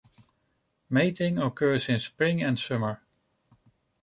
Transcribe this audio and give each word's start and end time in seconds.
Mating 0.89 1.37
occurs 1.37 1.87
in 1.87 1.99
spring 1.99 2.41
and 2.41 2.59
summer. 2.59 3.03